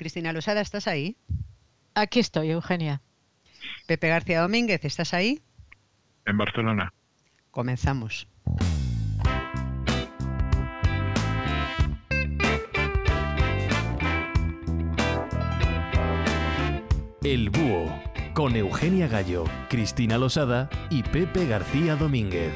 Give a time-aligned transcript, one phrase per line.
[0.00, 1.18] Cristina Losada, ¿estás ahí?
[1.94, 3.02] Aquí estoy, Eugenia.
[3.86, 5.42] Pepe García Domínguez, ¿estás ahí?
[6.24, 6.94] En Barcelona.
[7.50, 8.26] Comenzamos.
[17.22, 22.54] El Búho, con Eugenia Gallo, Cristina Losada y Pepe García Domínguez.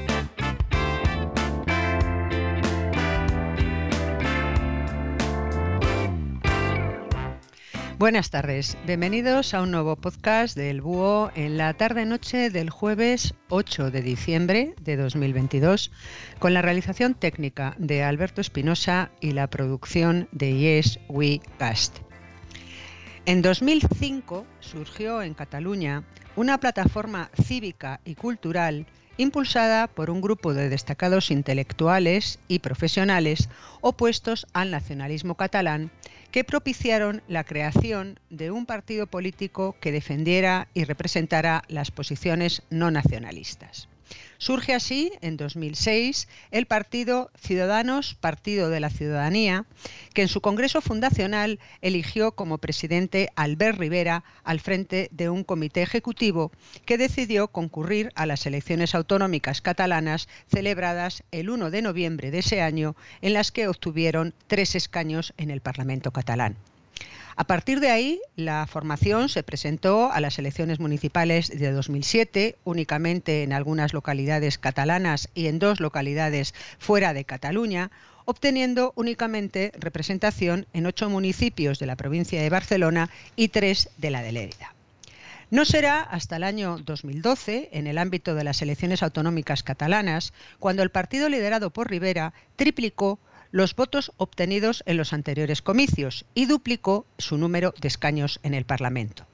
[8.04, 13.90] Buenas tardes, bienvenidos a un nuevo podcast del Búho en la tarde-noche del jueves 8
[13.90, 15.90] de diciembre de 2022,
[16.38, 22.00] con la realización técnica de Alberto Espinosa y la producción de Yes We Cast.
[23.24, 26.04] En 2005 surgió en Cataluña
[26.36, 28.86] una plataforma cívica y cultural
[29.16, 33.48] impulsada por un grupo de destacados intelectuales y profesionales
[33.80, 35.90] opuestos al nacionalismo catalán
[36.34, 42.90] que propiciaron la creación de un partido político que defendiera y representara las posiciones no
[42.90, 43.88] nacionalistas.
[44.38, 49.64] Surge así, en 2006, el partido Ciudadanos Partido de la Ciudadanía,
[50.12, 55.82] que en su Congreso Fundacional eligió como presidente Albert Rivera al frente de un comité
[55.82, 56.52] ejecutivo
[56.84, 62.60] que decidió concurrir a las elecciones autonómicas catalanas celebradas el 1 de noviembre de ese
[62.60, 66.56] año, en las que obtuvieron tres escaños en el Parlamento catalán.
[67.36, 73.42] A partir de ahí, la formación se presentó a las elecciones municipales de 2007, únicamente
[73.42, 77.90] en algunas localidades catalanas y en dos localidades fuera de Cataluña,
[78.24, 84.22] obteniendo únicamente representación en ocho municipios de la provincia de Barcelona y tres de la
[84.22, 84.74] de Lérida.
[85.50, 90.82] No será hasta el año 2012, en el ámbito de las elecciones autonómicas catalanas, cuando
[90.82, 93.18] el partido liderado por Rivera triplicó
[93.54, 98.64] los votos obtenidos en los anteriores comicios y duplicó su número de escaños en el
[98.64, 99.26] Parlamento.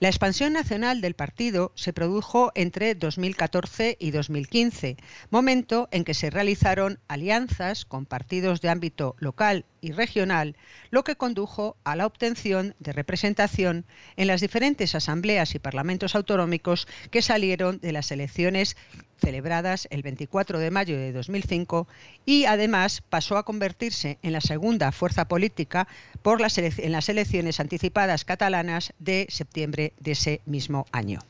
[0.00, 4.96] La expansión nacional del partido se produjo entre 2014 y 2015,
[5.30, 10.56] momento en que se realizaron alianzas con partidos de ámbito local y regional,
[10.90, 13.84] lo que condujo a la obtención de representación
[14.16, 18.76] en las diferentes asambleas y parlamentos autonómicos que salieron de las elecciones
[19.20, 21.88] celebradas el 24 de mayo de 2005
[22.24, 25.88] y además pasó a convertirse en la segunda fuerza política
[26.24, 31.20] en las elecciones anticipadas catalanas de septiembre de ese mismo año.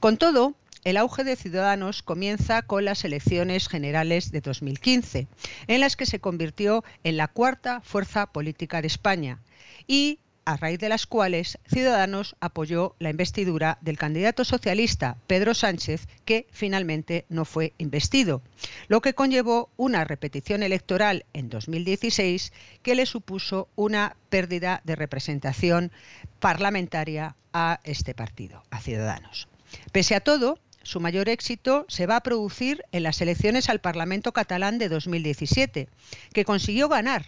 [0.00, 5.26] Con todo, el auge de Ciudadanos comienza con las elecciones generales de 2015,
[5.66, 9.40] en las que se convirtió en la cuarta fuerza política de España
[9.86, 16.08] y a raíz de las cuales Ciudadanos apoyó la investidura del candidato socialista Pedro Sánchez,
[16.24, 18.40] que finalmente no fue investido,
[18.86, 25.92] lo que conllevó una repetición electoral en 2016 que le supuso una pérdida de representación
[26.40, 29.48] parlamentaria a este partido, a Ciudadanos.
[29.92, 34.32] Pese a todo, su mayor éxito se va a producir en las elecciones al Parlamento
[34.32, 35.90] catalán de 2017,
[36.32, 37.26] que consiguió ganar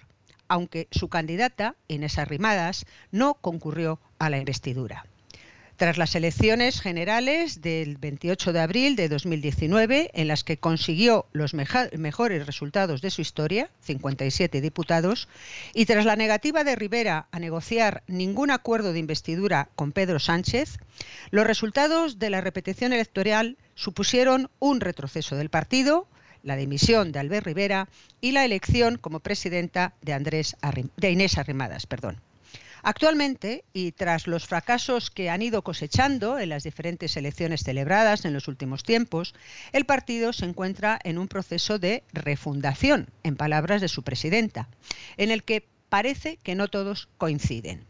[0.48, 5.04] aunque su candidata, Inés Arrimadas, no concurrió a la investidura.
[5.80, 11.54] Tras las elecciones generales del 28 de abril de 2019, en las que consiguió los
[11.54, 15.26] mejores resultados de su historia, 57 diputados,
[15.72, 20.76] y tras la negativa de Rivera a negociar ningún acuerdo de investidura con Pedro Sánchez,
[21.30, 26.06] los resultados de la repetición electoral supusieron un retroceso del partido,
[26.42, 27.88] la dimisión de Albert Rivera
[28.20, 30.58] y la elección como presidenta de, Andrés
[30.98, 31.86] de Inés Arrimadas.
[31.86, 32.20] Perdón.
[32.82, 38.32] Actualmente, y tras los fracasos que han ido cosechando en las diferentes elecciones celebradas en
[38.32, 39.34] los últimos tiempos,
[39.72, 44.68] el partido se encuentra en un proceso de refundación, en palabras de su presidenta,
[45.16, 47.84] en el que parece que no todos coinciden.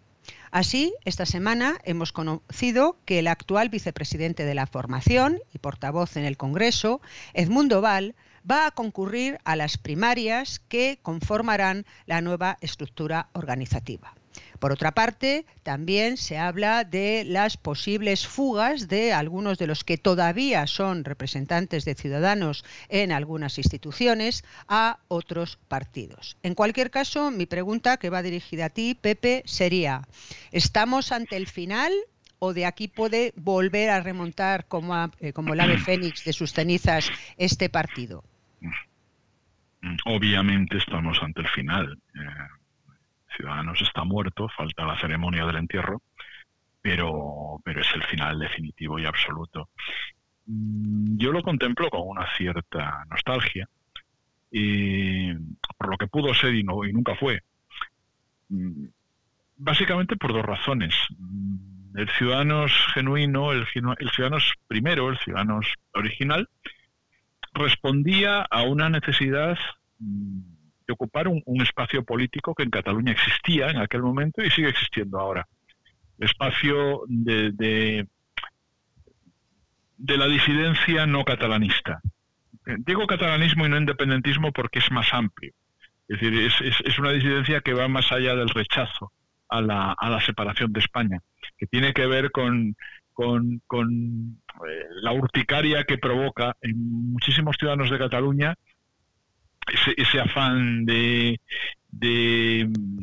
[0.50, 6.24] Así, esta semana hemos conocido que el actual vicepresidente de la formación y portavoz en
[6.24, 7.00] el Congreso,
[7.34, 8.16] Edmundo Val,
[8.50, 14.14] va a concurrir a las primarias que conformarán la nueva estructura organizativa.
[14.58, 19.97] Por otra parte, también se habla de las posibles fugas de algunos de los que
[19.97, 26.36] todavía son representantes de ciudadanos en algunas instituciones a otros partidos.
[26.42, 30.06] En cualquier caso, mi pregunta que va dirigida a ti, Pepe, sería,
[30.53, 31.92] ¿estamos ante el final
[32.38, 36.53] o de aquí puede volver a remontar como, eh, como el ave fénix de sus
[36.53, 38.24] cenizas este partido?
[40.04, 41.98] Obviamente estamos ante el final.
[42.15, 42.59] Eh,
[43.36, 46.03] Ciudadanos está muerto, falta la ceremonia del entierro,
[46.82, 49.68] pero, pero es el final definitivo y absoluto.
[50.47, 53.68] Mm, yo lo contemplo con una cierta nostalgia,
[54.50, 55.32] y
[55.78, 57.41] por lo que pudo ser y, no, y nunca fue.
[58.48, 58.86] Mm,
[59.56, 60.94] básicamente por dos razones.
[61.94, 63.66] El Ciudadanos genuino, el,
[63.98, 66.48] el Ciudadanos primero, el Ciudadanos original,
[67.53, 69.59] respondía a una necesidad
[69.98, 70.41] mm,
[70.92, 75.47] ocupar un, espacio político que en Cataluña existía en aquel momento y sigue existiendo ahora.
[76.19, 77.53] El espacio de,
[79.98, 82.01] de, la disidencia no catalanista.
[82.66, 85.53] Eh, digo catalanismo y no independentismo porque es más amplio.
[86.09, 89.13] Es decir, es, es, una disidencia que va más allá del rechazo
[89.48, 91.21] a la, a la separación de España,
[91.57, 92.75] que tiene que ver con,
[93.13, 98.54] con, con eh, la urticaria que provoca en muchísimos ciudadanos de Cataluña
[99.97, 101.39] ese, afán de,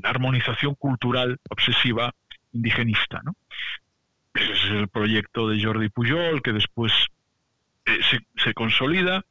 [0.04, 2.14] armonización cultural obsesiva
[2.54, 3.22] indigenista.
[3.24, 3.36] ¿no?
[4.34, 6.94] Ese es el proyecto de Jordi Pujol, que después
[7.86, 8.00] eh,
[8.36, 9.26] se, consolida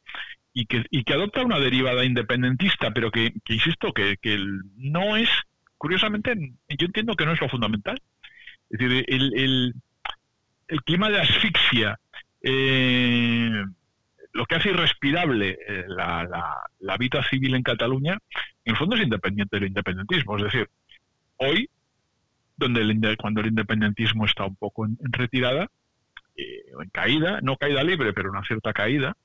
[0.53, 4.39] y que, y que adopta una derivada independentista, pero que, insisto, que, que
[4.77, 5.29] no es,
[5.79, 6.35] curiosamente,
[6.69, 8.01] yo entiendo que no es lo fundamental.
[8.71, 9.75] Es decir, el,
[10.69, 11.99] el clima de asfixia,
[12.43, 13.65] eh,
[14.37, 18.19] lo que hace irrespirable eh, la, vida civil en Cataluña,
[18.65, 20.37] en el fondo es independiente del independentismo.
[20.37, 20.69] Es decir,
[21.39, 21.69] hoy,
[22.57, 25.69] donde el, cuando el independentismo está un poco en, retirada,
[26.37, 29.17] eh, en caída, no caída libre, pero una cierta caída,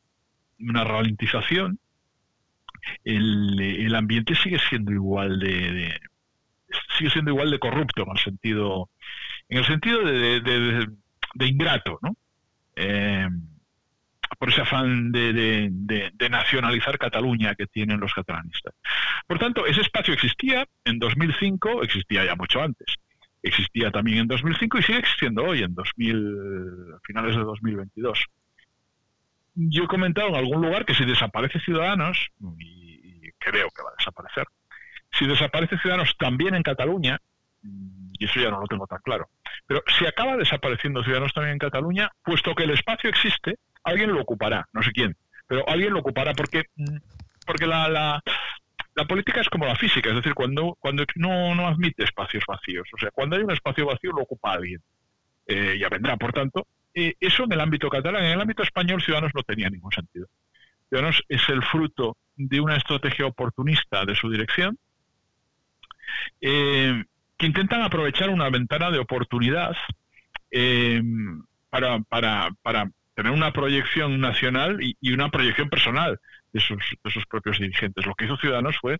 [0.60, 1.78] una ralentización,
[3.04, 6.00] el, ambiente sigue siendo igual de,
[6.98, 8.90] sigue siendo igual de corrupto en el sentido
[9.50, 10.88] en el sentido de,
[11.36, 12.16] de ingrato, ¿no?
[12.76, 13.28] Eh,
[14.42, 15.70] por ese afán de,
[16.32, 18.74] nacionalizar Cataluña que tienen los catalanistas.
[19.28, 22.88] Por tanto, ese espacio existía en 2005, existía ya mucho antes,
[23.44, 26.38] existía también en 2005 y sigue existiendo hoy, en 2000,
[27.04, 28.26] finales de 2022.
[29.54, 33.96] Yo he comentado en algún lugar que si desaparece Ciudadanos, y creo que va a
[34.00, 34.48] desaparecer,
[35.12, 37.20] si desaparece Ciudadanos también en Cataluña,
[37.62, 39.30] y eso ya no lo tengo tan claro,
[39.68, 44.22] pero si acaba desapareciendo Ciudadanos también en Cataluña, puesto que el espacio existe, alguien lo
[44.22, 45.16] ocupará, no sé quién,
[45.48, 46.66] pero alguien lo ocupará porque,
[47.46, 48.22] porque la, la,
[49.08, 52.98] política es como la física, es decir, cuando, cuando no, no admite espacios vacíos, o
[52.98, 54.80] sea, cuando hay un espacio vacío lo ocupa alguien,
[55.48, 59.02] eh, ya vendrá, por tanto, eh, eso en el ámbito catalán, en el ámbito español
[59.02, 60.28] Ciudadanos no tenía ningún sentido.
[60.90, 64.78] Ciudadanos es el fruto de una estrategia oportunista de su dirección,
[66.42, 67.04] eh,
[67.38, 69.76] que intentan aprovechar una ventana de oportunidad
[70.52, 71.02] eh,
[71.70, 76.20] para, para, para, tener una proyección nacional y, una proyección personal
[76.54, 78.06] de sus, de sus, propios dirigentes.
[78.06, 78.98] Lo que hizo Ciudadanos fue,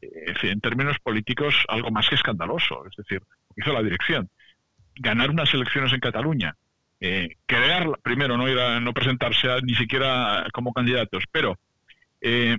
[0.00, 2.86] eh, en términos políticos, algo más que escandaloso.
[2.86, 4.28] Es decir, lo que hizo la dirección.
[4.96, 6.54] Ganar unas elecciones en Cataluña,
[7.00, 11.58] eh, crear, primero, no, ir a, no presentarse ni siquiera como candidatos, pero
[12.26, 12.56] eh,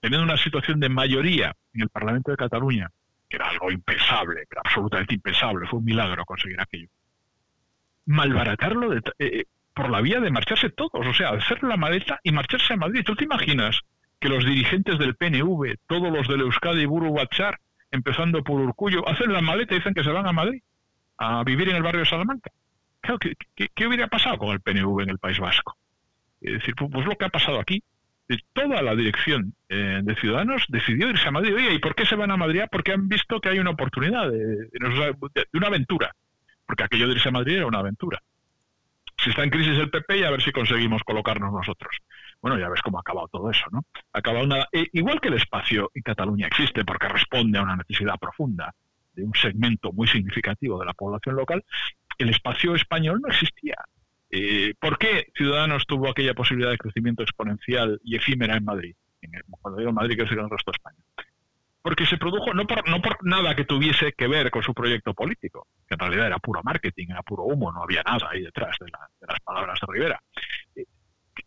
[0.00, 2.90] teniendo una situación de mayoría en el Parlamento de Cataluña,
[3.28, 6.88] que era algo impensable, absolutamente impensable, fue un milagro conseguir aquello.
[8.06, 9.44] Malbaratarlo eh, eh,
[9.76, 13.04] por la vía de marcharse todos, o sea, hacer la maleta y marcharse a Madrid.
[13.04, 13.82] ¿Tú te imaginas
[14.18, 17.58] que los dirigentes del PNV, todos los del Euskadi y Buru Bachar,
[17.90, 20.62] empezando por Urcullo, hacen la maleta y dicen que se van a Madrid
[21.18, 22.50] a vivir en el barrio de Salamanca?
[23.54, 25.76] ¿qué, hubiera pasado con el PNV en el País Vasco?
[26.40, 27.82] Es decir, pues, pues lo que ha pasado aquí
[28.54, 31.54] toda la dirección eh, de Ciudadanos decidió irse a Madrid.
[31.54, 32.62] Oye, ¿y por qué se van a Madrid?
[32.72, 34.68] Porque han visto que hay una oportunidad de,
[35.52, 36.12] una aventura.
[36.66, 38.20] Porque aquello de irse a Madrid era una aventura.
[39.18, 41.96] Si está en crisis el PP, y a ver si conseguimos colocarnos nosotros.
[42.40, 43.84] Bueno, ya ves cómo ha acabado todo eso, ¿no?
[44.12, 44.68] Ha acabado nada.
[44.72, 48.74] E, igual que el espacio en Cataluña existe porque responde a una necesidad profunda
[49.14, 51.64] de un segmento muy significativo de la población local,
[52.18, 53.76] el espacio español no existía.
[54.30, 58.94] Eh, ¿Por qué Ciudadanos tuvo aquella posibilidad de crecimiento exponencial y efímera en Madrid?
[59.60, 60.98] Cuando digo Madrid, quiero decir el resto de España.
[61.86, 65.14] Porque se produjo no por, no por nada que tuviese que ver con su proyecto
[65.14, 68.76] político, que en realidad era puro marketing, era puro humo, no había nada ahí detrás
[68.80, 68.90] de,
[69.24, 70.20] las palabras de Rivera.
[70.74, 70.84] Eh,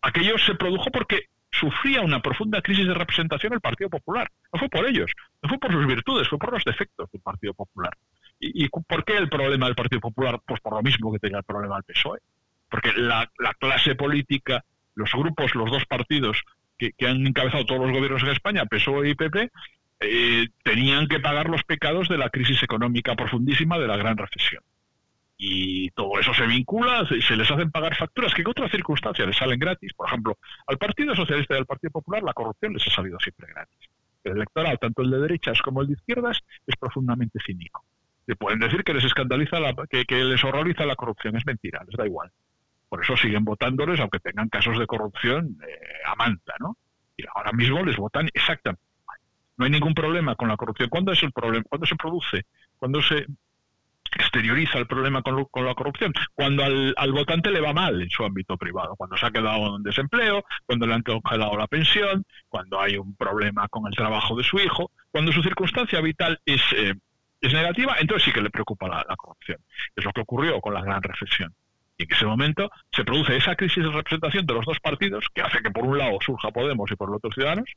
[0.00, 4.30] aquello se produjo porque sufría una profunda crisis de representación el Partido Popular.
[4.50, 7.52] No fue por ellos, no fue por sus virtudes, fue por los defectos del Partido
[7.52, 7.94] Popular.
[8.38, 10.40] ¿Y, por qué el problema del Partido Popular?
[10.46, 12.20] Pues por lo mismo que tenía el problema del PSOE
[12.70, 13.28] porque la,
[13.58, 16.42] clase política, los grupos, los dos partidos
[16.78, 19.50] que, han encabezado todos los gobiernos en España, PSOE y PP,
[20.00, 24.62] eh, tenían que pagar los pecados de la crisis económica profundísima de la gran recesión.
[25.36, 29.36] Y todo eso se vincula, se, les hacen pagar facturas que en otras circunstancias les
[29.36, 29.92] salen gratis.
[29.94, 33.46] Por ejemplo, al Partido Socialista y al Partido Popular la corrupción les ha salido siempre
[33.52, 33.88] gratis.
[34.24, 37.84] El electoral, tanto el de derechas como el de izquierdas, es profundamente cínico.
[38.26, 41.96] Le pueden decir que les escandaliza, que, que les horroriza la corrupción, es mentira, les
[41.96, 42.30] da igual.
[42.88, 46.28] Por eso siguen votándoles, aunque tengan casos de corrupción eh, a
[46.58, 46.76] ¿no?
[47.16, 48.89] Y ahora mismo les votan exactamente
[49.60, 50.88] No hay ningún problema con la corrupción.
[50.88, 51.62] ¿Cuándo es el problema?
[51.68, 52.46] ¿Cuándo se produce?
[52.78, 53.26] Cuando se
[54.16, 58.56] exterioriza el problema con, la corrupción, cuando al, votante le va mal en su ámbito
[58.56, 62.96] privado, cuando se ha quedado en desempleo, cuando le han congelado la pensión, cuando hay
[62.96, 66.94] un problema con el trabajo de su hijo, cuando su circunstancia vital es, eh,
[67.42, 69.58] negativa, entonces sí que le preocupa la, la corrupción.
[69.94, 71.54] Es lo que ocurrió con la gran recesión.
[71.98, 75.42] Y en ese momento se produce esa crisis de representación de los dos partidos que
[75.42, 77.68] hace que por un lado surja Podemos y por el otro Ciudadanos,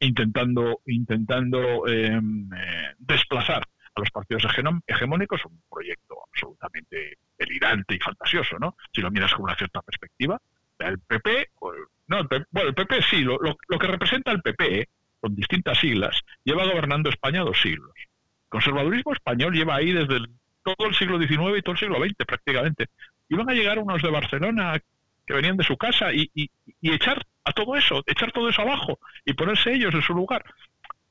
[0.00, 3.62] intentando, intentando em, eh, desplazar
[3.94, 4.44] a los partidos
[4.86, 8.76] hegemónicos, un proyecto absolutamente delirante y fantasioso, ¿no?
[8.92, 10.40] Si lo miras con una cierta perspectiva.
[10.78, 11.50] El PP,
[12.08, 14.88] no, el bueno, el PP sí, lo, lo, que representa el PP,
[15.20, 17.92] con distintas siglas, lleva gobernando España dos siglos.
[17.96, 20.20] El conservadurismo español lleva ahí desde
[20.62, 22.86] todo el siglo XIX y todo el siglo XX prácticamente.
[23.28, 24.78] Iban a llegar unos de Barcelona
[25.26, 26.50] que venían de su casa y, y,
[26.80, 30.44] y echar a todo eso, echar todo eso abajo y ponerse ellos en su lugar.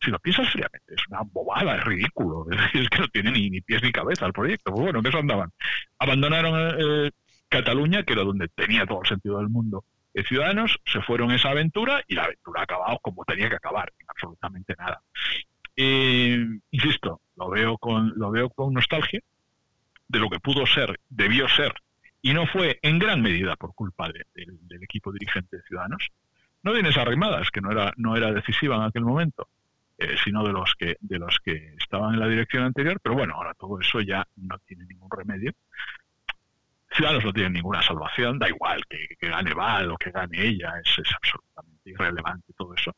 [0.01, 3.82] Si lo piensas fríamente, es una bobada, es ridículo, es que no tiene ni, pies
[3.82, 4.72] ni cabeza el proyecto.
[4.72, 5.51] Pues bueno, que eso andaban.
[5.98, 7.12] Abandonaron eh,
[7.48, 9.86] Cataluña, que era donde tenía todo el sentido del mundo.
[10.13, 13.56] Eh, ciudadanos se fueron a esa aventura y la aventura ha acabado como tenía que
[13.56, 15.01] acabar, en absolutamente nada.
[15.77, 19.22] Eh, insisto, lo veo con lo veo con nostalgia
[20.08, 21.74] de lo que pudo ser, debió ser,
[22.22, 26.10] y no fue en gran medida por culpa del equipo dirigente de Ciudadanos,
[26.65, 29.48] no de Inés Arrimadas, que no era, no era decisiva en aquel momento,
[30.00, 33.36] eh, sino de los que de los que estaban en la dirección anterior, pero bueno,
[33.36, 35.53] ahora todo eso ya no tiene ningún remedio.
[36.89, 40.98] Ciudadanos no tienen ninguna salvación, da igual que, gane Val o que gane ella, es,
[40.98, 42.95] es absolutamente irrelevante todo eso.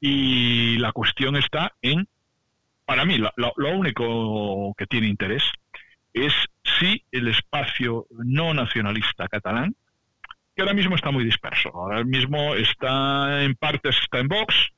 [0.00, 2.06] Y la cuestión está en,
[2.84, 5.42] para mí, lo, lo único que tiene interés
[6.12, 6.32] es
[6.62, 9.74] si el espacio no nacionalista catalán
[10.54, 11.70] que ahora mismo está muy disperso.
[11.74, 14.70] Ahora mismo está en partes está en Vox,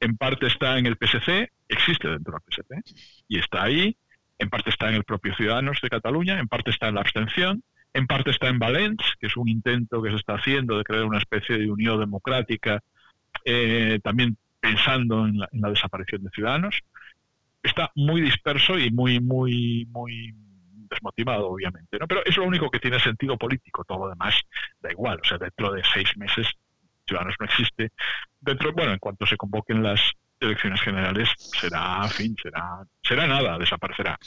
[0.00, 2.96] en parte está en el PSC, existe dentro del PSC
[3.28, 3.96] y está ahí,
[4.38, 7.62] en parte está en el propio Ciudadanos de Cataluña, en parte está en la abstención,
[7.94, 11.04] en parte está en Valens, que es un intento que se está haciendo de crear
[11.04, 12.80] una especie de unión democrática,
[13.44, 16.80] eh, también pensando en la, en la desaparición de Ciudadanos.
[17.62, 20.34] Está muy disperso y muy, muy, muy
[20.94, 22.06] desmotivado, obviamente, ¿no?
[22.06, 24.34] Pero es lo único que tiene sentido político, todo lo demás
[24.80, 26.48] da igual, o sea, dentro de seis meses
[27.06, 27.92] Ciudadanos no existe.
[28.40, 30.00] Dentro, bueno, en cuanto se convoquen las
[30.40, 34.18] elecciones generales, será, fin, será, será nada, desaparecerá.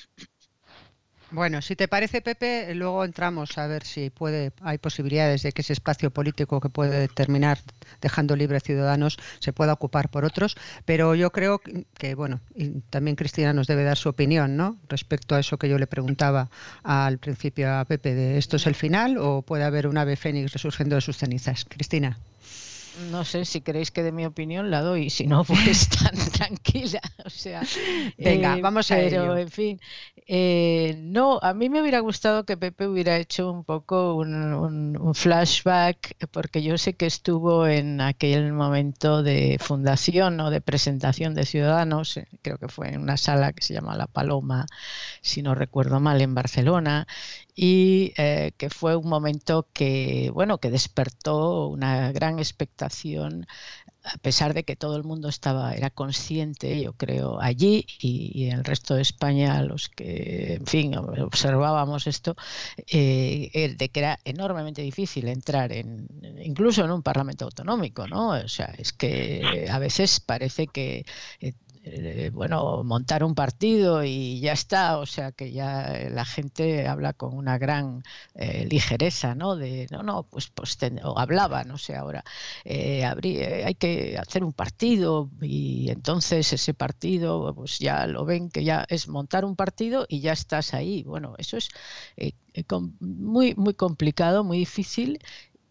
[1.30, 5.62] Bueno, si te parece, Pepe, luego entramos a ver si puede, hay posibilidades de que
[5.62, 7.60] ese espacio político que puede terminar
[8.00, 10.56] dejando libre a ciudadanos se pueda ocupar por otros,
[10.86, 11.60] pero yo creo
[11.98, 14.78] que, bueno, y también Cristina nos debe dar su opinión, ¿no?
[14.88, 16.50] Respecto a eso que yo le preguntaba
[16.84, 20.54] al principio a Pepe, de ¿esto es el final o puede haber un ave fénix
[20.54, 21.66] resurgiendo de sus cenizas?
[21.66, 22.18] Cristina
[22.98, 27.02] no sé si queréis que de mi opinión la doy, si no, pues tan tranquila.
[27.26, 27.62] O sea,
[28.18, 29.80] venga, eh, vamos a pero, en fin,
[30.28, 36.16] eh, no, a mí me hubiera gustado que Pepe hubiera hecho un poco un, flashback,
[36.32, 42.18] porque yo sé que estuvo en aquel momento de fundación o de presentación de Ciudadanos,
[42.18, 44.66] eh, creo que fue en una sala que se llama La Paloma,
[45.22, 47.08] si no recuerdo mal, en Barcelona,
[47.60, 53.48] y eh, que fue un momento que, bueno, que despertó una gran expectación
[54.04, 58.60] a pesar de que todo el mundo estaba, era consciente, yo creo, allí y, en
[58.60, 62.36] el resto de España, los que, en fin, observábamos esto,
[62.88, 66.08] eh, de que era enormemente difícil entrar en,
[66.42, 68.30] incluso en un parlamento autonómico, ¿no?
[68.30, 71.06] O sea, es que a veces parece que
[71.42, 71.54] eh,
[71.94, 77.14] eh, bueno, montar un partido y ya está, o sea que ya la gente habla
[77.14, 78.04] con una gran
[78.36, 79.56] eh, ligereza, ¿no?
[79.56, 82.24] De, no, no, pues, pues o hablaba, no sé, ahora,
[82.66, 88.64] eh, hay que hacer un partido y entonces ese partido, pues ya lo ven que
[88.64, 91.04] ya es montar un partido y ya estás ahí.
[91.04, 91.70] Bueno, eso es
[93.00, 95.20] muy, muy complicado, muy difícil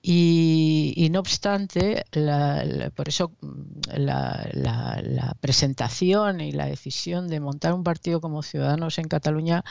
[0.08, 2.04] y, no obstante,
[2.94, 9.08] por eso mm, la, presentación y la decisión de montar un partido como Ciudadanos en
[9.08, 9.64] Cataluña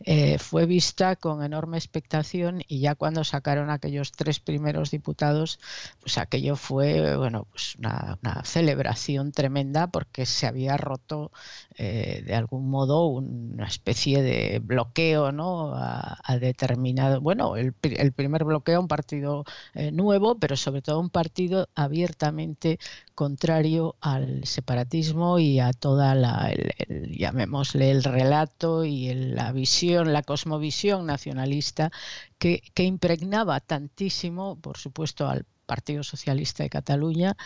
[0.00, 5.60] eh, fue vista con enorme expectación y ya cuando sacaron aquellos tres primeros diputados,
[6.00, 11.32] pues aquello fue bueno, pues una, celebración tremenda porque se había roto
[11.76, 15.74] eh, de algún modo una especie de bloqueo ¿no?
[15.74, 19.44] a, determinado, bueno, el, el primer bloqueo a un partido
[19.82, 22.78] eh, nuevo, pero sobre todo un partido abiertamente
[23.14, 26.52] contrario al separatismo y a toda la,
[26.88, 31.90] llamémosle el relato y la visión, la cosmovisión nacionalista
[32.38, 37.36] que, impregnaba tantísimo, por supuesto, al Partido Socialista de Cataluña,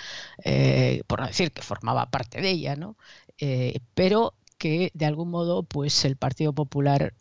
[0.44, 2.96] eh, por no decir que formaba parte de ella, ¿no?
[3.38, 7.14] Eh, pero que de algún modo pues el Partido Popular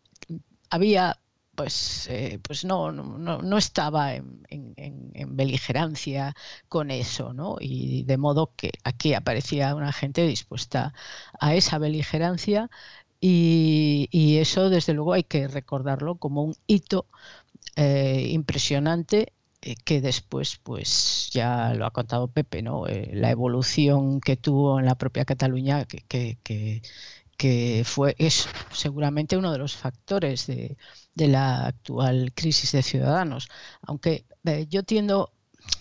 [0.69, 1.19] había
[1.55, 2.09] pues,
[2.41, 6.35] pues no, no, no, estaba en, beligerancia
[6.67, 7.57] con eso, ¿no?
[7.59, 10.93] Y de modo que aquí aparecía una gente dispuesta
[11.39, 12.69] a esa beligerancia
[13.19, 17.07] y, eso desde luego hay que recordarlo como un hito
[17.75, 22.85] eh, impresionante eh, que después, pues ya lo ha contado Pepe, ¿no?
[22.87, 26.81] la evolución que tuvo en la propia Cataluña, que, que
[27.85, 30.77] fue, es seguramente uno de los factores de,
[31.15, 33.49] la actual crisis de ciudadanos.
[33.81, 35.31] Aunque eh, yo tiendo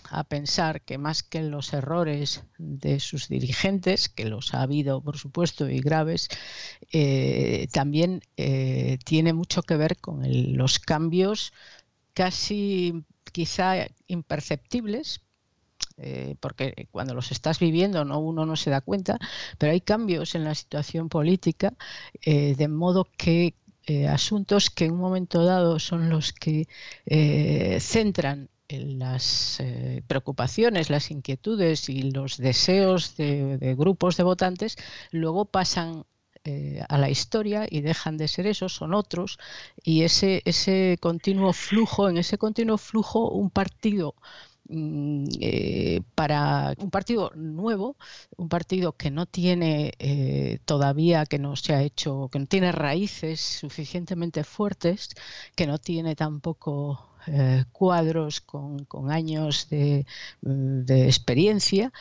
[0.09, 5.17] a pensar que más que los errores de sus dirigentes, que los ha habido por
[5.17, 6.29] supuesto y graves,
[6.91, 10.23] eh, también eh, tiene mucho que ver con
[10.55, 11.53] los cambios
[12.13, 15.21] casi quizá imperceptibles,
[15.97, 19.17] eh, porque cuando los estás viviendo no, uno no se da cuenta,
[19.57, 21.73] pero hay cambios en la situación política,
[22.21, 23.55] eh, de modo que
[23.87, 26.67] eh, asuntos que en un momento dado son los que
[27.79, 29.61] centran las
[30.07, 34.75] preocupaciones, las inquietudes y los deseos de, grupos de votantes,
[35.11, 36.05] luego pasan
[36.89, 39.37] a la historia y dejan de ser esos, son otros,
[39.83, 44.15] y ese, ese continuo flujo, en ese continuo flujo, un partido
[44.69, 47.97] eh, para un partido nuevo,
[48.37, 52.71] un partido que no tiene eh, todavía, que no se ha hecho, que no tiene
[52.71, 55.09] raíces suficientemente fuertes,
[55.55, 60.05] que no tiene tampoco eh, cuadros con, años de,
[60.41, 61.91] mm, experiencia,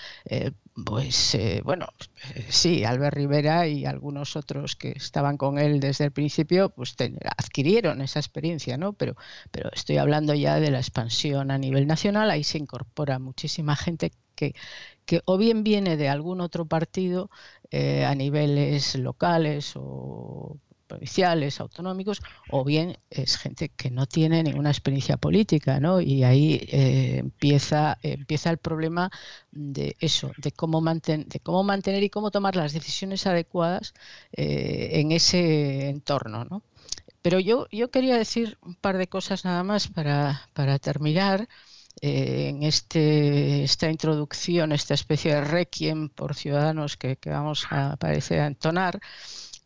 [0.84, 1.86] pues eh, bueno,
[2.34, 6.96] eh, sí, Albert Rivera y algunos otros que estaban con él desde el principio, pues
[7.36, 8.92] adquirieron esa experiencia, ¿no?
[8.92, 9.14] Pero,
[9.52, 14.10] pero estoy hablando ya de la expansión a nivel nacional, ahí se incorpora muchísima gente
[14.34, 14.54] que,
[15.06, 17.30] que o bien viene de algún otro partido
[17.70, 20.58] eh, a niveles locales o
[20.94, 22.20] provinciales, autonómicos,
[22.50, 26.00] o bien es gente que no tiene ninguna experiencia política, ¿no?
[26.00, 29.10] Y ahí eh, empieza, empieza el problema
[29.50, 33.94] de eso, de cómo, manten, de cómo mantener y cómo tomar las decisiones adecuadas
[34.32, 36.62] eh, en ese entorno, ¿no?
[37.22, 41.48] Pero yo, yo quería decir un par de cosas nada más para, para terminar.
[42.00, 48.40] Eh, en este, esta introducción, esta especie de requiem por ciudadanos que, vamos a parecer
[48.40, 49.00] a entonar,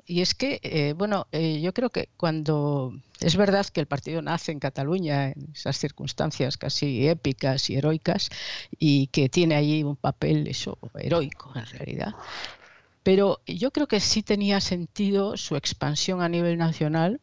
[0.08, 4.22] y es que, eh, bueno, eh, yo creo que cuando es verdad que el partido
[4.22, 8.30] nace en Cataluña en esas circunstancias casi épicas y heroicas
[8.78, 12.14] y que tiene allí un papel eso heroico en realidad,
[13.02, 17.20] pero yo creo que sí tenía sentido su expansión a nivel nacional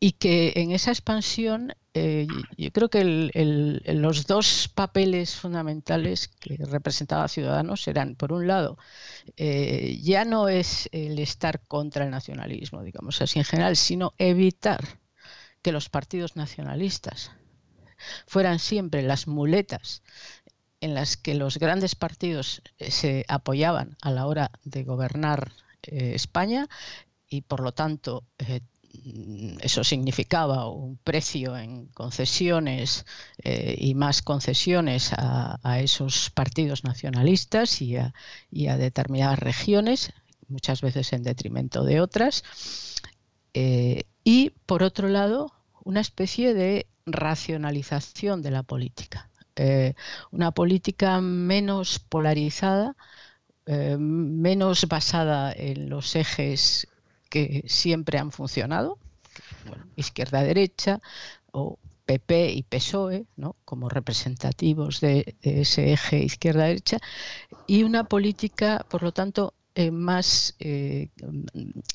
[0.00, 2.26] y que en esa expansión eh,
[2.58, 3.02] yo creo que
[3.86, 8.76] los dos papeles fundamentales que representaba Ciudadanos eran, por un lado,
[9.38, 14.98] eh, ya no es el estar contra el nacionalismo, digamos así en general, sino evitar
[15.62, 17.30] que los partidos nacionalistas
[18.26, 20.02] fueran siempre las muletas
[20.82, 26.68] en las que los grandes partidos eh, se apoyaban a la hora de gobernar España
[27.28, 28.24] y por lo tanto
[29.60, 33.06] eso significaba un precio en concesiones
[33.42, 38.12] eh, y más concesiones a, esos partidos nacionalistas y a,
[38.76, 40.12] determinadas regiones,
[40.48, 42.44] muchas veces en detrimento de otras.
[43.54, 45.52] Eh, y, por otro lado,
[45.84, 49.30] una especie de racionalización de la política.
[49.56, 49.94] Eh,
[50.30, 52.96] una política menos polarizada,
[53.98, 56.86] menos basada en los ejes
[57.28, 58.98] que siempre han funcionado,
[59.96, 61.00] izquierda-derecha
[61.52, 63.56] o PP y PSOE, ¿no?
[63.64, 66.98] como representativos de, ese eje izquierda-derecha,
[67.66, 71.10] y una política, por lo tanto, eh, más eh,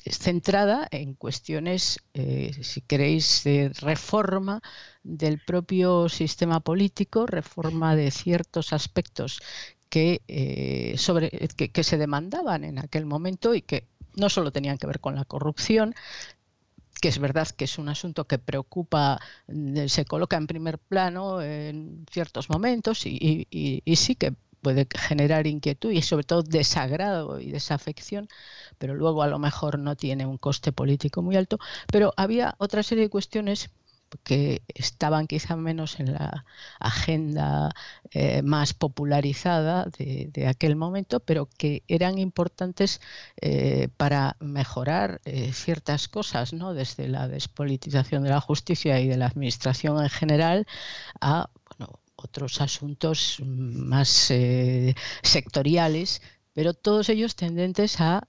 [0.06, 4.60] centrada en cuestiones, eh, si queréis, de reforma
[5.02, 9.40] del propio sistema político, reforma de ciertos aspectos
[9.88, 15.00] que, sobre, que se demandaban en aquel momento y que no solo tenían que ver
[15.00, 15.94] con la corrupción,
[17.00, 21.42] que es verdad que es un asunto que preocupa, mm, se coloca en primer plano
[21.42, 28.28] en ciertos momentos y, sí que puede generar inquietud y sobre todo desagrado y desafección,
[28.78, 31.58] pero luego a lo mejor no tiene un coste político muy alto.
[31.90, 33.70] Pero había otra serie de cuestiones
[34.24, 36.44] que estaban quizá menos en la
[36.80, 37.74] agenda
[38.10, 43.00] eh, más popularizada de, aquel momento, pero que eran importantes
[43.40, 46.74] eh, para mejorar eh, ciertas cosas, ¿no?
[46.74, 50.66] desde la despolitización de la justicia y de la administración en general
[51.20, 51.50] a
[52.16, 54.32] otros asuntos más
[55.22, 56.22] sectoriales,
[56.52, 58.28] pero todos ellos tendentes a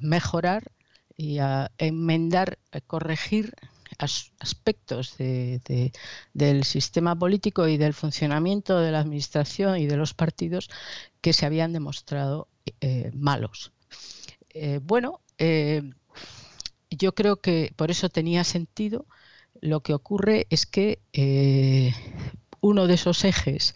[0.00, 0.72] mejorar
[1.16, 3.54] y a enmendar, a corregir
[4.00, 10.70] aspectos del sistema político y del funcionamiento de la administración y de los partidos
[11.20, 12.48] que se habían demostrado
[12.80, 13.72] eh, malos.
[14.50, 15.82] Eh, bueno, eh,
[16.90, 19.06] yo creo que por eso tenía sentido.
[19.60, 21.00] Lo que ocurre es que
[22.60, 23.74] uno de esos ejes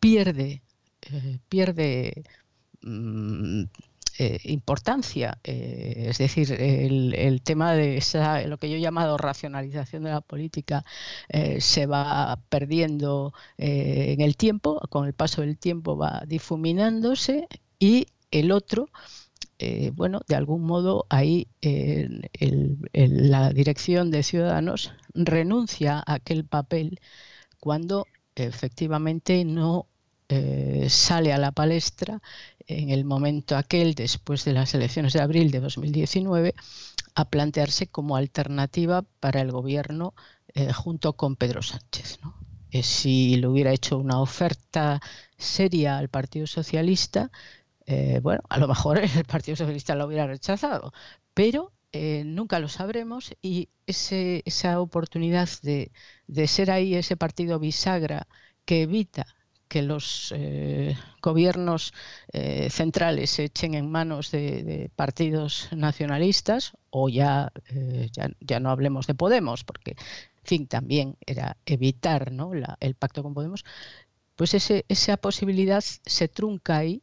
[0.00, 0.62] pierde,
[1.48, 2.24] pierde
[2.82, 3.64] mm,
[4.18, 5.38] eh, importancia.
[5.42, 10.20] Eh, es decir, el, tema de esa, lo que yo he llamado racionalización de la
[10.20, 10.84] política
[11.28, 17.48] eh, se va perdiendo en el tiempo, con el paso del tiempo va difuminándose
[17.78, 18.88] y el otro,
[19.94, 21.48] bueno, de algún modo ahí
[22.92, 27.00] la dirección de Ciudadanos renuncia a aquel papel
[27.60, 29.86] cuando efectivamente no
[30.88, 32.20] sale a la palestra
[32.66, 36.54] en el momento aquel, después de las elecciones de abril de 2019,
[37.14, 40.14] a plantearse como alternativa para el gobierno
[40.54, 42.18] eh, junto con Pedro Sánchez.
[42.70, 45.00] Eh, si le hubiera hecho una oferta
[45.36, 47.30] seria al Partido Socialista,
[47.86, 50.92] eh, bueno, a lo mejor el Partido Socialista lo hubiera rechazado,
[51.34, 51.72] pero
[52.24, 58.28] nunca lo sabremos y esa oportunidad de ser ahí ese partido bisagra
[58.64, 59.26] que evita
[59.72, 61.94] que los eh, gobiernos
[62.30, 68.68] eh, centrales se echen en manos de, partidos nacionalistas o ya, eh, ya, ya, no
[68.68, 72.30] hablemos de Podemos, porque en fin, también era evitar
[72.80, 73.64] el pacto con Podemos,
[74.36, 77.02] pues esa posibilidad se trunca ahí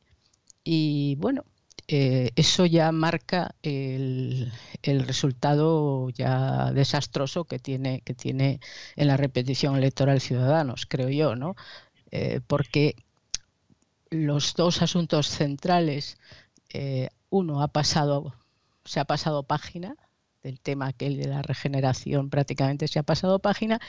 [0.64, 1.46] y bueno,
[1.88, 4.52] eso ya marca el,
[4.84, 8.60] el, resultado ya desastroso que tiene, que tiene
[8.96, 11.56] en la repetición electoral Ciudadanos, creo yo, ¿no?
[12.12, 12.96] Eh, porque
[14.10, 16.18] los dos asuntos centrales,
[16.74, 18.36] eh, uno ha pasado,
[18.86, 19.96] se ha pasado página,
[20.44, 23.80] del tema aquel de la regeneración prácticamente se ha pasado página,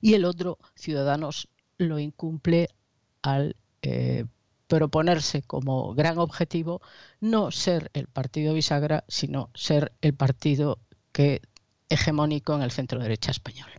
[0.00, 2.68] y el otro, Ciudadanos, lo incumple
[3.22, 4.26] al eh,
[4.66, 6.80] proponerse como gran objetivo
[7.20, 10.78] no ser el partido bisagra, sino ser el partido
[11.12, 11.42] que
[11.88, 13.70] hegemónico en el centro derecha español.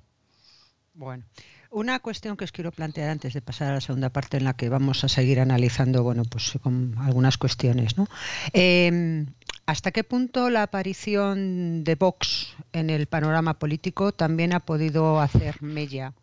[0.93, 1.25] Bueno,
[1.71, 4.53] una cuestión que os quiero plantear antes de pasar a la segunda parte en la
[4.53, 6.53] que vamos a seguir analizando, bueno, pues
[6.97, 8.07] algunas cuestiones, ¿no?
[8.53, 9.27] Em,
[9.65, 15.61] ¿Hasta qué punto la aparición de Vox en el panorama político también ha podido hacer
[15.61, 16.13] mella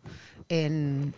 [0.49, 1.13] en,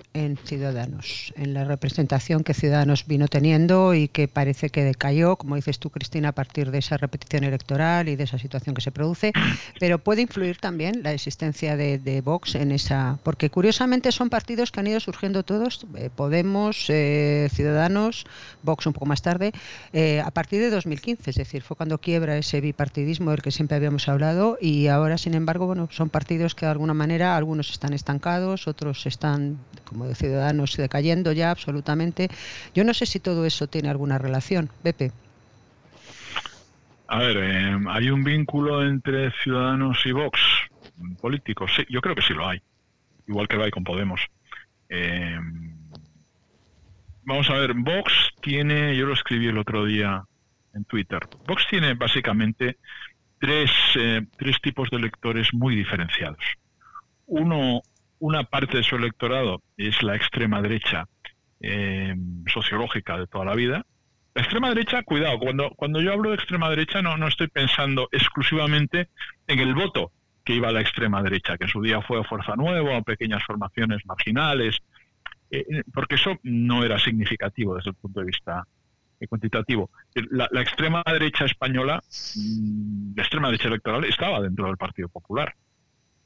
[0.46, 5.80] Ciudadanos, en la representación que Ciudadanos vino teniendo y que parece que decayó, como dices
[5.80, 9.32] tú, Cristina, a partir de esa repetición electoral y de esa situación que se produce,
[9.80, 14.82] pero puede influir también la existencia de, Vox en esa, porque curiosamente son partidos que
[14.82, 18.26] han ido surgiendo todos, eh, Podemos, eh, Ciudadanos,
[18.63, 19.54] Vox un poco más tarde,
[19.94, 23.78] eh, a partir de 2015, es decir, fue cuando quiebra ese bipartidismo del que siempre
[23.78, 27.94] habíamos hablado y ahora, sin embargo, bueno, son partidos que de alguna manera algunos están
[27.94, 32.28] estancados, otros están están, como ciudadanos, decayendo ya absolutamente.
[32.74, 34.68] Yo no sé si todo eso tiene alguna relación.
[34.82, 35.12] Pepe.
[37.08, 40.40] A ver, eh, ¿hay un vínculo entre Ciudadanos y Vox
[41.22, 41.72] políticos?
[41.76, 42.62] Sí, yo creo que sí lo hay.
[43.28, 44.22] Igual que lo hay con Podemos.
[44.90, 45.38] Eh,
[47.24, 50.24] vamos a ver, Vox tiene, yo lo escribí el otro día
[50.74, 52.78] en Twitter, Vox tiene básicamente
[53.40, 56.44] tres, eh, tres tipos de electores muy diferenciados.
[57.28, 57.82] Uno
[58.22, 61.08] una parte de su electorado es la extrema derecha
[61.60, 63.84] eh, sociológica de toda la vida.
[64.36, 68.08] La extrema derecha, cuidado, cuando, cuando yo hablo de extrema derecha no, no estoy pensando
[68.12, 69.10] exclusivamente
[69.48, 70.12] en el voto
[70.46, 74.06] que iba a la extrema derecha, que en su día fue Fuerza Nueva, pequeñas formaciones
[74.06, 74.78] marginales,
[75.50, 78.64] eh, eh, porque eso no era significativo desde el punto de vista
[79.28, 79.90] cuantitativo.
[80.32, 82.02] La, la, extrema derecha española,
[82.36, 85.54] mm, la extrema derecha electoral, estaba dentro del Partido Popular.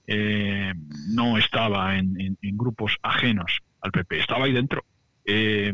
[0.08, 0.74] Eh,
[1.14, 4.86] no estaba en, grupos ajenos al PP, estaba ahí dentro
[5.26, 5.74] eh,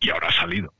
[0.00, 0.72] y ahora ha salido.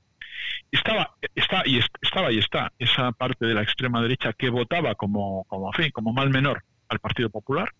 [0.70, 5.44] Estaba, está, y estaba y está esa parte de la extrema derecha que votaba como,
[5.44, 7.70] como, como mal menor al Partido Popular.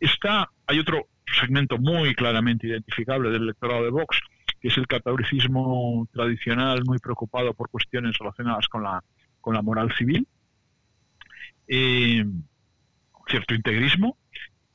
[0.00, 4.20] Está, hay otro segmento muy claramente identificable del electorado de Vox,
[4.60, 9.02] que es el catolicismo tradicional muy preocupado por cuestiones relacionadas con la,
[9.40, 10.26] con la moral civil.
[11.66, 12.24] Eh,
[13.26, 14.18] cierto integrismo,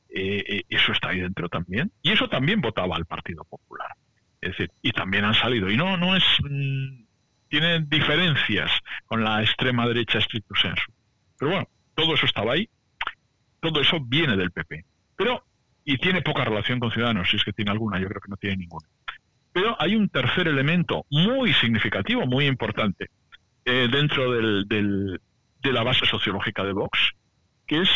[0.08, 1.92] eh, eh, eso está ahí dentro también.
[2.02, 3.90] Y eso también votaba al Partido Popular.
[4.40, 5.70] Es decir, y también han salido.
[5.70, 6.24] Y no, no es.
[6.42, 7.04] Mm,
[7.48, 8.70] tiene diferencias
[9.06, 10.92] con la extrema derecha estricto sensu.
[11.38, 12.68] Pero bueno, todo eso estaba ahí.
[13.60, 14.84] Todo eso viene del PP.
[15.16, 15.44] Pero,
[15.84, 18.36] y tiene poca relación con Ciudadanos, si es que tiene alguna, yo creo que no
[18.36, 18.88] tiene ninguna.
[19.52, 23.10] Pero hay un tercer elemento muy significativo, muy importante,
[23.64, 25.20] eh, dentro del,
[25.62, 27.10] de la base sociológica de Vox,
[27.66, 27.90] que es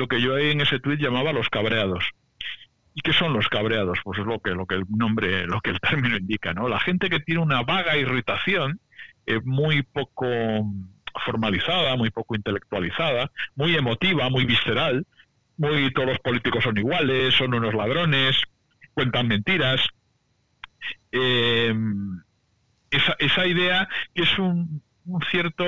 [0.00, 2.02] lo que yo en ese tuit llamaba los cabreados.
[2.94, 3.98] ¿Y qué son los cabreados?
[4.02, 6.68] Pues es lo que, lo que el nombre, lo que el término indica, ¿no?
[6.68, 8.80] La gente que tiene una vaga irritación,
[9.26, 10.26] eh, muy poco
[11.24, 15.06] formalizada, muy poco intelectualizada, muy emotiva, muy visceral,
[15.58, 18.42] muy todos los políticos son iguales, son unos ladrones,
[18.94, 19.86] cuentan mentiras.
[21.12, 21.74] Eh,
[22.90, 24.82] esa, esa idea es un,
[25.30, 25.64] cierto,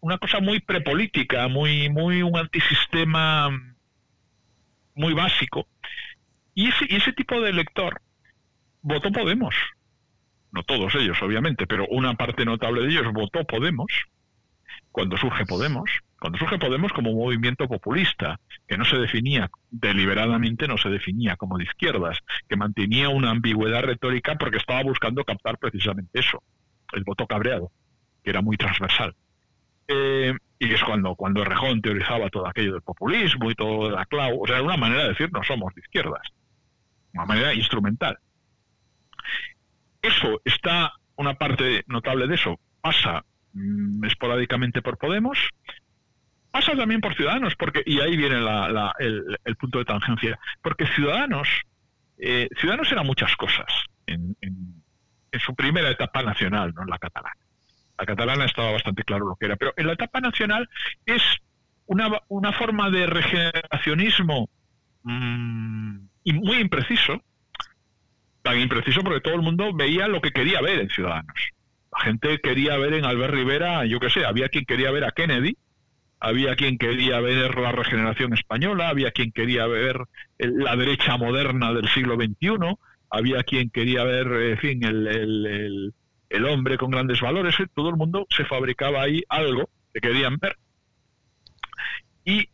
[0.00, 3.50] una cosa muy prepolítica, muy, muy un antisistema
[4.94, 5.66] muy básico.
[6.54, 8.00] Y ese, y ese tipo de elector
[8.82, 9.54] votó Podemos.
[10.52, 13.90] No todos ellos, obviamente, pero una parte notable de ellos votó Podemos
[14.92, 15.90] cuando surge Podemos.
[16.18, 21.36] Cuando surge Podemos como un movimiento populista, que no se definía deliberadamente, no se definía
[21.36, 22.18] como de izquierdas,
[22.48, 26.42] que mantenía una ambigüedad retórica porque estaba buscando captar precisamente eso,
[26.92, 27.70] el voto cabreado
[28.22, 29.14] que era muy transversal.
[29.88, 34.04] Eh, y es cuando, cuando Rejón teorizaba todo aquello del populismo y todo de la
[34.06, 36.22] clau, o sea, era una manera de decir no somos de izquierdas,
[37.14, 38.18] una manera instrumental.
[40.02, 45.38] Eso está, una parte notable de eso pasa mm, esporádicamente por Podemos,
[46.50, 51.48] pasa también por Ciudadanos, porque y ahí viene el, punto de tangencia, porque Ciudadanos,
[52.18, 53.66] eh, Ciudadanos era muchas cosas
[54.06, 54.80] en, en,
[55.38, 57.39] su primera etapa nacional, no en la catalana.
[58.00, 60.66] La catalana estaba bastante claro lo que era, pero en la etapa nacional
[61.04, 61.22] es
[61.84, 64.48] una, una forma de regeneracionismo
[65.02, 65.98] mm,
[66.32, 67.22] muy impreciso,
[68.40, 71.36] tan impreciso porque todo el mundo veía lo que quería ver en Ciudadanos.
[71.92, 75.12] La gente quería ver en Albert Rivera, yo qué sé, había quien quería ver a
[75.12, 75.58] Kennedy,
[76.20, 80.06] había quien quería ver la regeneración española, había quien quería ver
[80.38, 82.78] la derecha moderna del siglo XXI,
[83.10, 85.92] había quien quería ver, en fin, el
[86.44, 87.66] hombre con grandes valores, ¿eh?
[87.74, 90.56] todo el mundo se fabricaba ahí algo que querían ver.
[92.24, 92.48] Y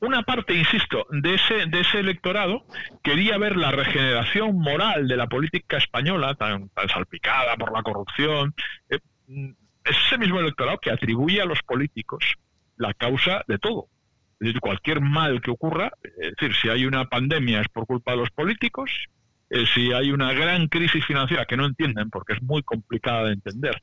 [0.00, 2.66] una parte, insisto, de ese, de ese electorado
[3.02, 8.54] quería ver la regeneración moral de la política española, tan, salpicada por la corrupción.
[8.90, 8.98] Eh,
[9.84, 12.34] es ese mismo electorado que atribuye a los políticos
[12.76, 13.88] la causa de todo.
[14.40, 18.18] Es cualquier mal que ocurra, es decir, si hay una pandemia es por culpa de
[18.18, 18.90] los políticos,
[19.50, 23.32] eh, si hay una gran crisis financiera que no entienden porque es muy complicada de
[23.32, 23.82] entender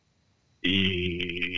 [0.62, 1.56] y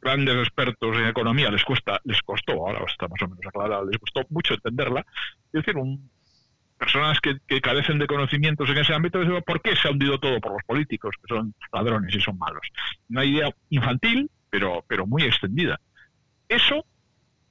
[0.00, 3.98] grandes expertos en economía les cuesta les costó ahora está más o menos aclarado les
[3.98, 5.04] costó mucho entenderla
[5.52, 5.74] es decir
[6.78, 10.52] personas que, carecen de conocimientos en ese ámbito ¿por qué se ha hundido todo por
[10.52, 12.62] los políticos que son ladrones y son malos?
[13.08, 15.80] una idea infantil pero pero muy extendida.
[16.48, 16.84] Eso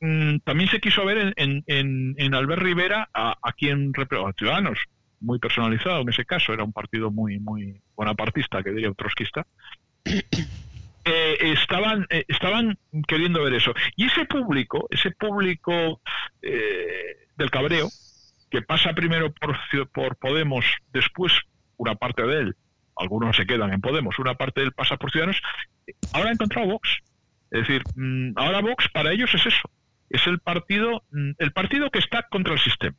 [0.01, 4.79] mm, también se quiso ver en, en, en, Albert Rivera a, a quien a Ciudadanos
[5.21, 6.01] muy personalizado.
[6.01, 9.45] En ese caso, era un partido muy, muy bonapartista, que diría un trotskista,
[10.05, 12.77] eh, estaban, eh, estaban
[13.07, 13.73] queriendo ver eso.
[13.95, 16.01] Y ese público, ese público
[16.41, 17.89] eh, del cabreo,
[18.49, 19.57] que pasa primero por,
[19.91, 21.33] por Podemos, después
[21.77, 22.55] una parte de él,
[22.95, 25.41] algunos se quedan en Podemos, una parte de él pasa por Ciudadanos,
[26.13, 26.97] ahora ha encontrado Vox.
[27.51, 29.69] Es decir, mm, ahora Vox para ellos es eso,
[30.09, 32.97] es el partido, mm, el partido que está contra el sistema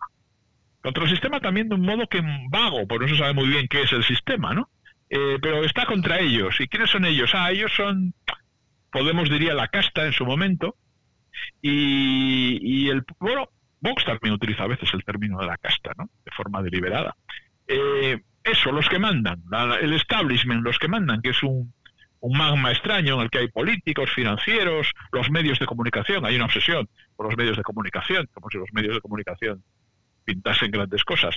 [0.83, 3.69] contra el sistema también de un modo que vago, porque no se sabe muy bien
[3.69, 4.71] qué es el sistema, ¿no?
[5.09, 6.61] Eh, pero está contra ellos.
[6.61, 7.31] ¿Y quiénes son ellos?
[7.35, 8.15] Ah, ellos son,
[8.91, 10.77] Podemos diría, la casta en su momento.
[11.63, 13.49] Y, el, bueno,
[13.81, 16.11] Vox también utiliza a veces el término de la casta, ¿no?
[16.25, 17.15] De forma deliberada.
[17.67, 19.43] Eh, eso, los que mandan,
[19.81, 21.73] el establishment, los que mandan, que es un,
[22.21, 26.47] un magma extraño en el que hay políticos, financieros, los medios de comunicación, hay una
[26.47, 29.63] obsesión por los medios de comunicación, como si los medios de comunicación
[30.31, 31.37] pintasen grandes cosas.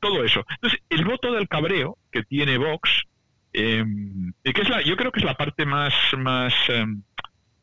[0.00, 0.44] todo eso.
[0.56, 3.04] Entonces, el voto del cabreo que tiene Vox,
[3.52, 7.02] y que es la, yo creo que es la parte más, más em,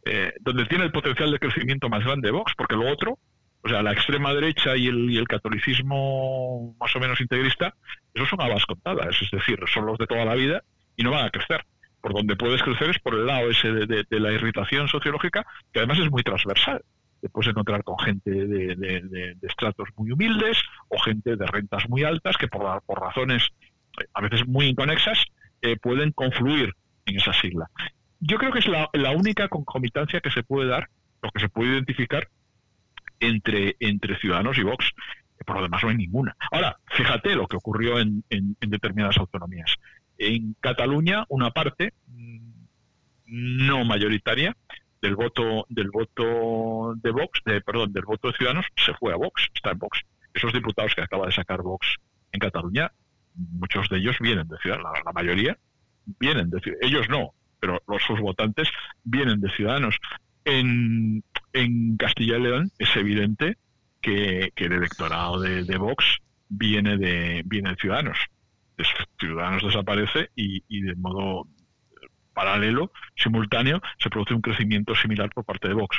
[0.05, 3.19] eh, donde tiene el potencial de crecimiento más grande Vox, porque lo otro,
[3.63, 7.75] o sea, la extrema derecha y el, y el catolicismo más o menos integrista,
[8.13, 10.63] esos son habas contadas, es decir, son los de toda la vida
[10.95, 11.63] y no van a crecer.
[12.01, 15.99] Por donde puedes crecer es por el lado ese de la irritación sociológica, que además
[15.99, 16.81] es muy transversal
[17.21, 20.57] te puedes encontrar con gente de, estratos muy humildes
[20.89, 23.47] o gente de rentas muy altas que por, por razones
[23.99, 25.23] eh, a veces muy inconexas
[25.61, 26.73] eh, pueden confluir
[27.05, 27.69] en esa sigla.
[28.19, 30.89] Yo creo que es la, única concomitancia que se puede dar,
[31.21, 32.27] o que se puede identificar
[33.19, 34.91] entre, entre Ciudadanos y Vox.
[35.45, 36.35] Por lo demás no hay ninguna.
[36.51, 39.75] Ahora, fíjate lo que ocurrió en, en determinadas autonomías.
[40.19, 42.51] En Cataluña, una parte mm,
[43.25, 44.55] no mayoritaria
[45.01, 49.17] del voto del voto de Vox, de, perdón, del voto de Ciudadanos se fue a
[49.17, 50.01] Vox, está en Vox.
[50.33, 51.95] Esos diputados que acaba de sacar Vox
[52.31, 52.91] en Cataluña,
[53.35, 55.57] muchos de ellos vienen de Ciudadanos, la, mayoría
[56.19, 58.69] vienen de ellos no, pero los sus votantes
[59.03, 59.97] vienen de Ciudadanos.
[60.45, 61.23] En,
[61.97, 63.57] Castilla y León es evidente
[64.01, 68.17] que, el electorado de, Vox viene de, viene de Ciudadanos.
[69.19, 71.45] Ciudadanos desaparece y, de modo
[72.33, 75.97] paralelo, simultáneo, se produce un crecimiento similar por parte de Vox.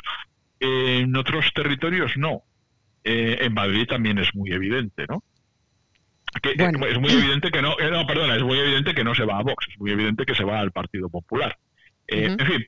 [0.60, 2.42] En otros territorios no.
[3.04, 5.24] Eh, en Madrid también es muy evidente, ¿no?
[6.42, 9.24] Eh, es muy evidente que no, eh, no, perdona, es muy evidente que no se
[9.24, 11.58] va a Vox, es muy evidente que se va al Partido Popular.
[12.08, 12.66] En fin,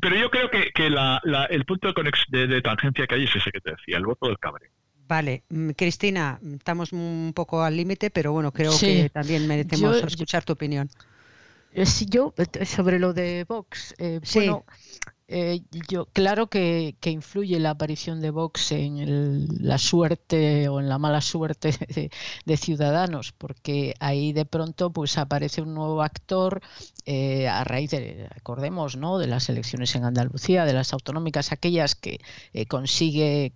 [0.00, 3.60] pero yo creo que, que el punto de, de, tangencia que hay es ese que
[3.60, 4.70] te decía, el voto del cabreo.
[5.10, 10.44] Vale, mm, Cristina, estamos un poco al límite, pero bueno, creo que también merecemos escuchar
[10.44, 10.88] tu opinión.
[12.06, 13.94] Yo, sobre lo de Vox,
[14.34, 14.64] bueno,
[15.32, 20.98] eh, yo, claro que, influye la aparición de Vox en la suerte o en la
[20.98, 21.70] mala suerte
[22.46, 26.60] de, Ciudadanos, porque ahí de pronto pues aparece un nuevo actor
[27.06, 29.18] eh, a raíz de, recordemos, ¿no?
[29.18, 32.20] de las elecciones en Andalucía, de las autonómicas, aquellas que
[32.52, 33.52] eh, consigue,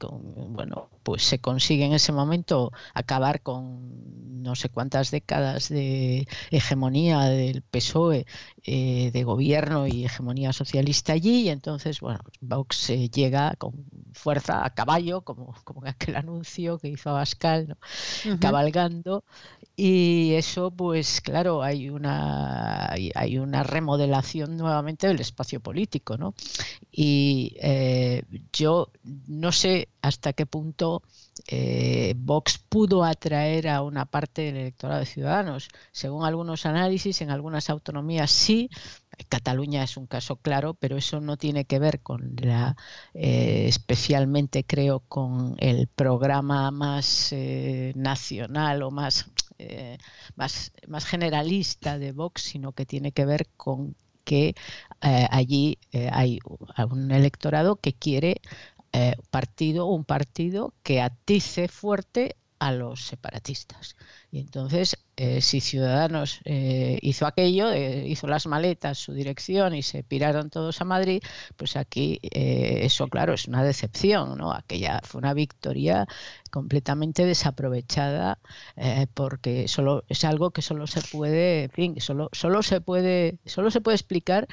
[0.51, 7.23] bueno, pues se consigue en ese momento acabar con no sé cuántas décadas de hegemonía
[7.23, 8.27] del PSOE,
[8.65, 11.49] de gobierno y hegemonía socialista allí.
[11.65, 16.89] Entonces, bueno, Vox eh, llega con fuerza a caballo, como, como en aquel anuncio que
[16.89, 18.39] hizo Abascal, ¿no?
[18.39, 19.25] cabalgando.
[19.75, 26.35] Y eso, pues claro, hay una, hay, una remodelación nuevamente del espacio político, ¿no?
[26.93, 28.91] Y eh, yo
[29.27, 31.03] no sé hasta qué punto
[31.49, 35.69] eh, Vox pudo atraer a una parte del electorado de Ciudadanos.
[35.93, 38.71] Según algunos análisis, en algunas autonomías sí,
[39.29, 42.77] Cataluña es un caso claro, pero eso no tiene que ver con la,
[43.15, 49.99] eh, especialmente creo, con el programa más eh, nacional o más, eh,
[50.37, 54.55] más, más generalista de Vox, sino que tiene que ver con que
[55.01, 55.79] allí
[56.11, 56.39] hay
[56.91, 58.41] un electorado que quiere
[59.31, 63.97] partido, un partido que atice fuerte a los separatistas.
[64.35, 69.83] Y entonces eh, si Ciudadanos eh, hizo aquello, eh, hizo las maletas, su dirección y
[69.83, 71.23] se piraron todos a Madrid,
[71.57, 74.53] pues aquí eso, claro, es una decepción, ¿no?
[74.53, 76.07] Aquella fue una victoria
[76.51, 78.39] completamente desaprovechada
[79.15, 83.71] porque solo es algo que solo se puede, en fin, solo, solo se puede, solo
[83.71, 84.49] se puede explicar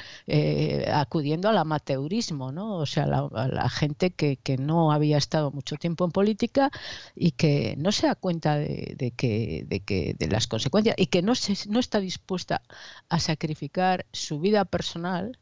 [0.93, 2.77] acudiendo al amateurismo, ¿no?
[2.77, 6.71] O sea, la, la gente que, que, no había estado mucho tiempo en política
[7.15, 11.21] y que no se da cuenta de que, de que de las consecuencias y que
[11.21, 12.61] no, se, no está dispuesta
[13.07, 15.39] a sacrificar su vida personal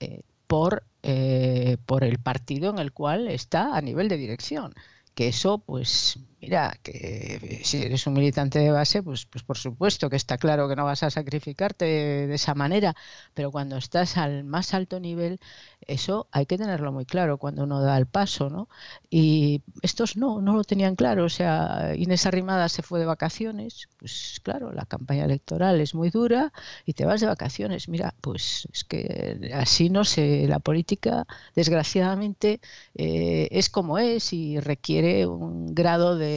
[0.00, 4.74] eh, por, eh, por el partido en el cual está a nivel de dirección.
[5.14, 10.10] Que eso, pues, mira, que si eres un militante de base, pues, pues por supuesto
[10.10, 12.94] que está claro que no vas a sacrificarte de esa manera,
[13.34, 15.40] pero cuando estás al más alto nivel,
[15.86, 18.68] eso hay que tenerlo muy claro cuando uno da el paso, ¿no?
[19.10, 21.24] Y estos no, no lo tenían claro.
[21.24, 26.10] O sea, Inés Arrimada se fue de vacaciones, pues claro, la campaña electoral es muy
[26.10, 26.52] dura
[26.86, 27.88] y te vas de vacaciones.
[27.88, 32.60] Mira, pues es que así no sé, la política desgraciadamente
[32.94, 36.33] eh, es como es y requiere un grado de,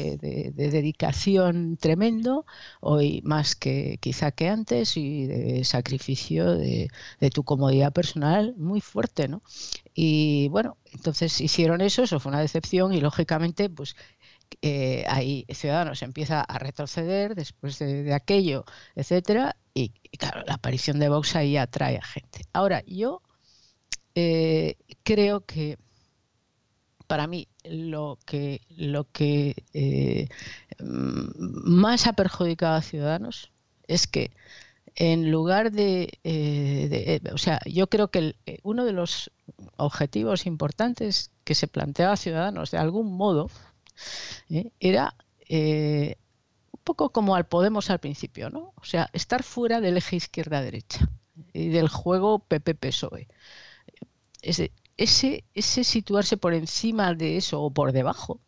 [0.54, 2.46] dedicación tremendo,
[2.82, 8.82] hoy más que quizá que antes, y de sacrificio de, de tu comodidad personal muy
[8.82, 9.42] fuerte, ¿no?
[9.94, 13.96] Y bueno, entonces hicieron eso, eso fue una decepción y lógicamente pues
[14.62, 21.10] eh, ahí Ciudadanos empieza a retroceder después de, aquello, etcétera, y, claro, la aparición de
[21.10, 22.42] Vox ahí atrae a gente.
[22.54, 23.22] Ahora, yo
[24.16, 25.78] eh, creo que
[27.08, 30.28] para mí lo que lo que eh,
[30.80, 33.52] más ha perjudicado a Ciudadanos
[33.88, 34.32] es que
[34.98, 39.32] en lugar de, eh, eh, o sea, yo creo que eh, uno de los
[39.78, 43.50] objetivos importantes que se planteaba Ciudadanos de algún modo
[44.80, 45.16] era
[45.50, 48.74] un poco como al Podemos al principio, ¿no?
[48.76, 51.08] O sea, estar fuera del eje izquierda-derecha
[51.54, 53.28] y del juego PP-PSOE.
[54.42, 58.40] Ese, ese, ese situarse por encima de eso o por debajo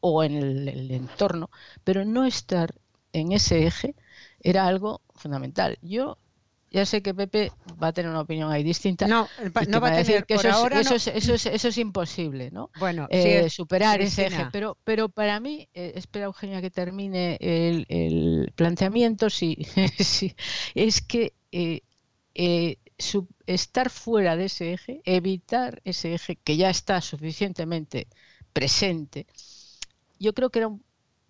[0.00, 1.50] o en el entorno,
[1.82, 2.74] pero no estar
[3.12, 3.94] en ese eje
[4.40, 5.78] era algo fundamental.
[5.82, 6.18] Yo
[6.70, 9.06] ya sé que Pepe va a tener una opinión ahí distinta.
[9.06, 9.28] No,
[9.68, 12.70] no va a decir que eso, ahora es, eso, es, eso, es, imposible, ¿no?
[12.78, 14.46] Bueno, eh, superar ese eje.
[14.52, 19.56] Pero, pero para mí, eh, espera Eugenia que termine el, planteamiento, sí,
[20.74, 21.80] es que eh,
[23.46, 28.08] estar fuera de ese eje, evitar ese eje que ya está suficientemente
[28.52, 29.26] presente,
[30.18, 30.82] yo creo que era un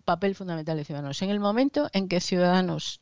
[0.05, 1.21] papel fundamental de Ciudadanos.
[1.21, 3.01] En el momento en que Ciudadanos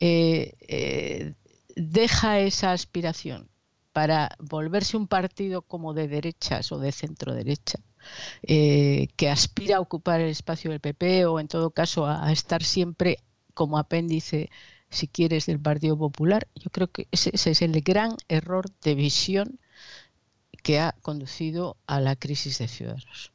[0.00, 1.34] eh, eh,
[1.76, 3.48] deja esa aspiración
[3.92, 7.78] para volverse un partido como de derechas o de centro derecha,
[8.42, 12.64] eh, que aspira a ocupar el espacio del PP o en todo caso a, estar
[12.64, 13.18] siempre
[13.54, 14.50] como apéndice,
[14.94, 19.58] si quieres, del Partido Popular, yo creo que ese, es el gran error de visión
[20.62, 23.32] que ha conducido a la crisis de Ciudadanos.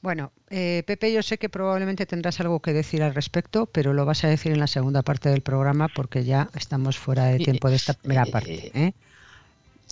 [0.00, 4.04] Bueno, eh, Pepe, yo sé que probablemente tendrás algo que decir al respecto, pero lo
[4.04, 7.68] vas a decir en la segunda parte del programa porque ya estamos fuera de tiempo
[7.68, 8.70] de esta primera parte.
[8.74, 8.92] ¿eh?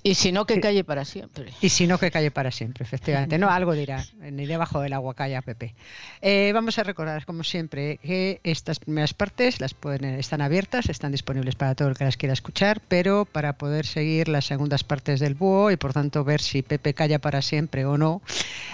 [0.06, 1.52] Y si no, que calle para siempre.
[1.60, 3.38] Y si no, que calle para siempre, efectivamente.
[3.38, 5.74] No, algo dirá, ni debajo del agua calla Pepe.
[6.22, 11.10] Eh, vamos a recordar, como siempre, que estas primeras partes las pueden, están abiertas, están
[11.10, 15.18] disponibles para todo el que las quiera escuchar, pero para poder seguir las segundas partes
[15.18, 18.22] del búho y por tanto ver si Pepe calla para siempre o no,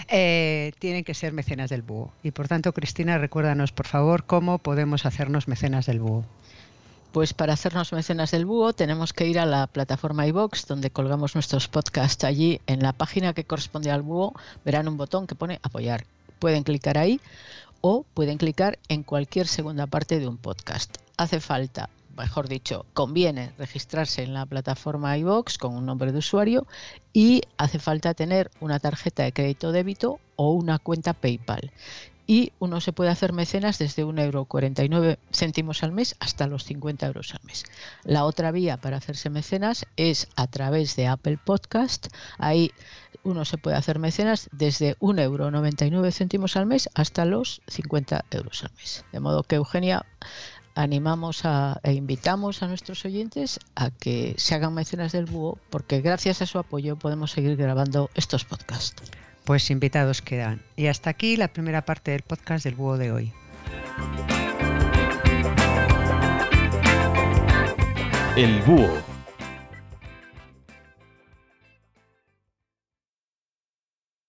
[0.08, 2.12] eh, tienen que ser mecenas del búho.
[2.22, 6.26] Y por tanto, Cristina, recuérdanos, por favor, cómo podemos hacernos mecenas del búho.
[7.12, 11.34] Pues para hacernos mecenas del búho tenemos que ir a la plataforma iBox donde colgamos
[11.34, 12.24] nuestros podcasts.
[12.24, 14.32] Allí en la página que corresponde al búho
[14.64, 16.06] verán un botón que pone apoyar.
[16.38, 17.20] Pueden clicar ahí
[17.82, 20.96] o pueden clicar en cualquier segunda parte de un podcast.
[21.18, 26.66] Hace falta, mejor dicho, conviene registrarse en la plataforma iBox con un nombre de usuario
[27.12, 31.72] y hace falta tener una tarjeta de crédito débito o una cuenta PayPal
[32.26, 37.34] y uno se puede hacer mecenas desde 1,49 céntimos al mes hasta los 50 euros
[37.34, 37.64] al mes.
[38.04, 42.08] La otra vía para hacerse mecenas es a través de Apple Podcast.
[42.38, 42.72] Ahí
[43.24, 48.72] uno se puede hacer mecenas desde 1,99 céntimos al mes hasta los 50 euros al
[48.76, 49.04] mes.
[49.12, 50.06] De modo que Eugenia
[50.74, 56.00] animamos a, e invitamos a nuestros oyentes a que se hagan mecenas del búho porque
[56.00, 59.02] gracias a su apoyo podemos seguir grabando estos podcasts.
[59.44, 60.62] Pues invitados quedan.
[60.76, 63.32] Y hasta aquí la primera parte del podcast del búho de hoy.
[68.36, 69.11] El búho